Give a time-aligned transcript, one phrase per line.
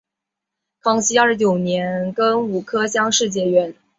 [0.79, 3.75] 康熙二十九年庚午科乡试解元。